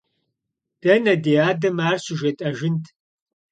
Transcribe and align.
Дэнэ 0.81 1.13
ди 1.23 1.33
адэм 1.49 1.77
ар 1.87 1.95
щыжетӀэжынт! 2.03 2.85